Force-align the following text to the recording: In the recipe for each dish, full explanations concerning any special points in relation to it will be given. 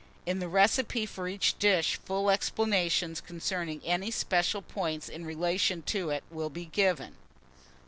In 0.25 0.39
the 0.39 0.47
recipe 0.47 1.05
for 1.05 1.27
each 1.27 1.59
dish, 1.59 1.97
full 1.97 2.31
explanations 2.31 3.21
concerning 3.21 3.83
any 3.85 4.09
special 4.09 4.63
points 4.63 5.07
in 5.07 5.25
relation 5.27 5.83
to 5.83 6.09
it 6.09 6.23
will 6.31 6.49
be 6.49 6.65
given. 6.65 7.17